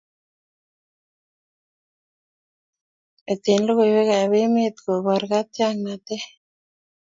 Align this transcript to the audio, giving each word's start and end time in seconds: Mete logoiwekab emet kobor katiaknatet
Mete 3.25 3.51
logoiwekab 3.65 4.31
emet 4.43 4.75
kobor 4.85 5.21
katiaknatet 5.31 6.23